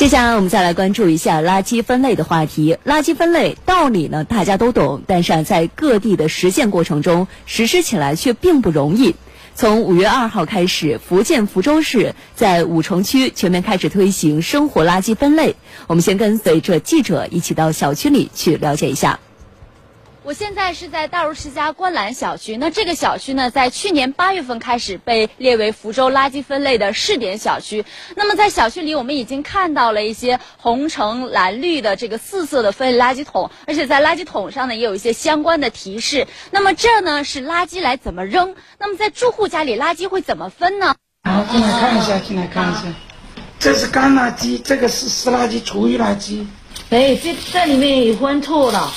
[0.00, 2.78] 接下来我们再来关注一下垃圾分类的话题。
[2.86, 9.14] 垃圾分类道理呢，大家都懂，但是啊，在各地的实践过程中，实施起来却并不容易。
[9.54, 15.54] 从五月二号开始，福建福州市在五城区全面开始推行生活垃圾分类。
[15.86, 19.20] 我们先跟随着记者一起到小区里去了解一下。
[20.22, 22.58] 我现在是在大如世家观澜小区。
[22.58, 27.86] 那这个小区呢，在去年八月份开始被列为福州垃圾分类的试点小区。
[28.16, 36.26] 那么在小区里，我们已经看到了一些红、橙、蓝、绿的这个四色的分类垃圾桶，而且在垃圾桶上呢，也有一些相关的提示。
[36.50, 38.54] 那么这呢，是垃圾来怎么扔？
[38.78, 40.94] 那么在住户家里，垃圾会怎么分呢？
[41.24, 42.82] 好，进来看一下，进来看一下。
[43.58, 46.44] 这是干垃圾，这个是湿垃圾、厨余垃圾。
[46.90, 48.92] 哎，这这里面也分错了。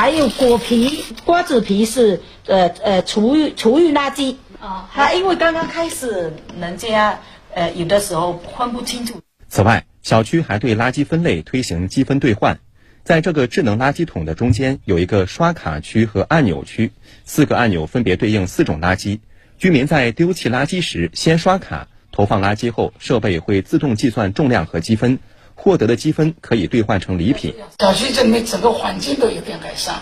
[0.00, 7.18] 还有果皮、瓜子皮是呃呃厨余厨余垃圾啊，它因为刚刚开始，人家
[7.52, 9.20] 呃有的时候分不清楚。
[9.50, 12.60] 此外，小区还对垃圾分类推行积分兑换，
[13.04, 16.92] 在这个智能垃圾桶的中间有一个刷卡区和按钮区，
[17.26, 19.18] 四个按钮分别对应四种垃圾。
[19.58, 25.18] 居民在丢弃垃圾时先刷卡，投放垃圾后，设备会自动计算重量和积分。
[25.62, 27.54] 获得的积分可以兑换成礼品。
[27.78, 29.96] 小区这里面整个环境都有点改善。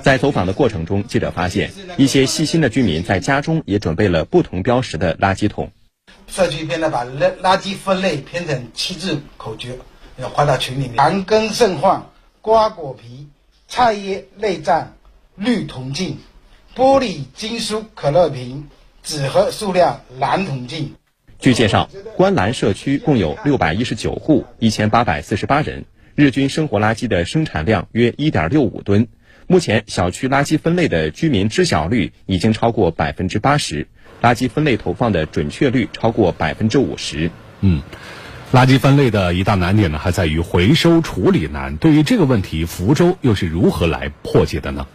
[0.00, 5.70] 在走访的过程中，记者发现一些细心的居民在家中也准备了不同标识的垃圾桶。
[6.26, 9.78] 社区篇呢，把垃垃圾分类编成七字口诀，
[10.16, 10.96] 要发到群里面。
[10.96, 12.06] 盘根剩饭、
[12.40, 13.28] 瓜果皮、
[13.68, 14.94] 菜叶内脏、
[15.36, 16.18] 绿铜镜、
[16.74, 18.68] 玻璃金属可乐瓶、
[19.02, 20.94] 纸盒塑料蓝铜镜。
[21.44, 29.08] 据介绍，观澜社区共有六百一十九户，一千八百四十八人，日均生活垃圾的生产量约一点六五吨。
[29.46, 33.86] 目前，小区垃圾分类的居民知晓率已经超过百分之八十，
[34.22, 37.30] 垃圾分类投放的准确率超过百分之五十。
[37.60, 37.82] 嗯，
[38.50, 41.76] 垃圾分类的一大难点呢，还在于回收处理难。
[41.76, 44.86] 对于这个问题，福州又是如何来破解的呢？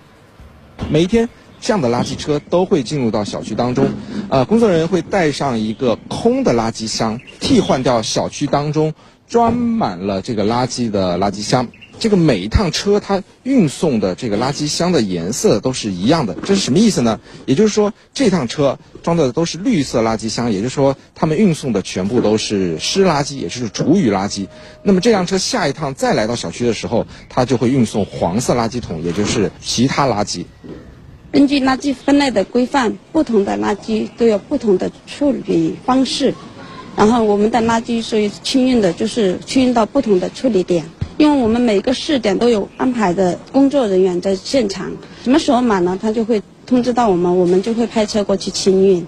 [0.89, 1.29] 每一天。
[1.61, 3.89] 这样的垃圾车都会进入到小区当中，
[4.29, 8.93] 呃，工作人员会带上一个空的垃圾箱，替换掉小区当中
[9.27, 11.67] 装满了这个垃圾的垃圾箱。
[11.99, 17.19] 这个每一趟车它运送的这个垃圾箱的颜色都是一样的，这是什么意思呢？
[17.45, 24.47] 也就是说，这趟车装的都是绿色垃圾箱，也就是说，他们运送的全部都是湿垃圾，也就是厨余垃圾。
[24.81, 30.45] 那么这辆车下一趟再来到小区的时候，它就会运送黄色垃圾桶，也就是其他垃圾。
[31.31, 36.33] 根据垃圾分类的规范，不同的垃圾都有不同的处理方式。
[36.95, 40.83] 然后我们的垃圾属于清运的，就是清运到不同的处理点。
[41.17, 44.91] 因为我们每个试点都有安排的工作人员在现场，
[45.23, 49.05] 什么时候满了，他就会通知到我们，我们就会派车过去清运。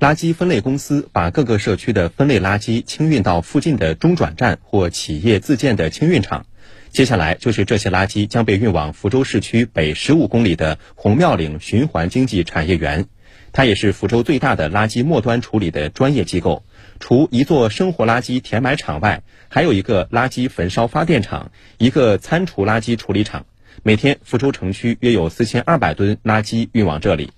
[0.00, 6.44] 垃圾分类公司把各个社区的分类垃圾清运到附近的中转站或企业自建的清运场。
[6.90, 13.06] 接下来就是这些垃圾将被运往福州市区北十五公里的红庙岭循环经济产业园，
[13.52, 16.64] 它也是福州最大的垃圾末端处理的专业机构。
[17.00, 23.46] 除一座生活垃圾填埋场外，还有一个垃圾焚烧发电厂，一个餐厨垃圾处理厂。
[23.82, 27.32] 每天，福州城区约有四千二百吨垃圾运往这里。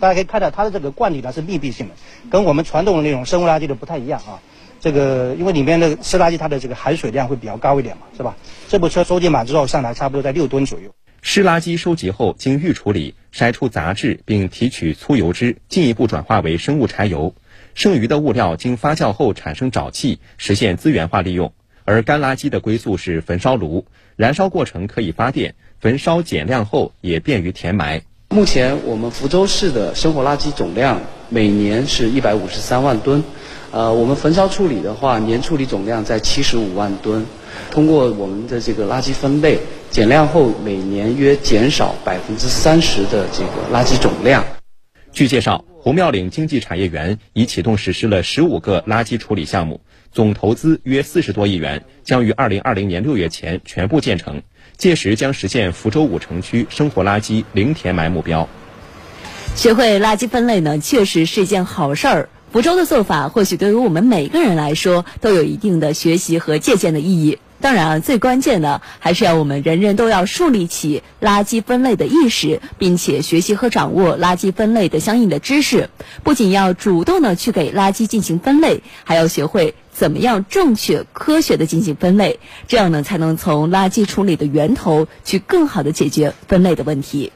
[0.00, 1.94] 大家可以看到，它的这个罐体呢是密闭性的，
[2.30, 4.42] 跟我们传统的那种生物垃圾的不太一样啊。
[4.80, 8.36] 这个因为里面的湿垃圾，它的这个含水量会比较高一点嘛，是吧？
[8.66, 10.90] 这部车收集满之后上来，差不多在六吨左右。
[11.22, 17.34] 湿垃圾收集后经预处理，筛出杂质，并提取粗油脂，进一步转化为生物柴油。
[17.74, 21.52] 剩余的物料经发酵后产生沼气，实现资源化利用。
[21.84, 23.86] 而干垃圾的归宿是焚烧炉，
[24.16, 28.02] 燃烧过程可以发电，焚烧减量后也便于填埋。
[28.30, 31.00] 目前我们福州市的生活垃圾总量
[31.30, 33.24] 每年是一百五十三万吨。
[33.70, 37.24] 呃，我们焚烧处理的话，年处理总量在七十五万吨。
[37.70, 39.58] 通过我们的这个垃圾分类
[39.90, 44.44] 减量后，每年约减少百分之三十的这个垃圾总量。
[45.10, 49.80] 据介绍，红庙岭经济产业园已启动实施了十五个垃圾处理项目，
[50.10, 54.42] 总投资约四十多亿元，将于二零二零年六月前全部建成。
[54.76, 58.48] 届时将实现福州五城区生活垃圾零填埋目标。
[59.54, 62.28] 学会垃圾分类呢，确实是一件好事儿。
[62.50, 67.38] 福州的做法，或许对于我们每个人来说都有一定的学习和借鉴的意义。
[67.60, 75.90] 当然啊，最关键的还是要我们人人都要树立起垃圾分类的意识，并且学习和掌握垃圾分类的相应的知识。
[76.22, 82.38] 不仅要主动的去给垃圾进行分类，还要学会怎么样正确、科学的进行分类，
[82.68, 87.32] 这样呢，才能从垃圾处理的源头去更好的解决分类的问题。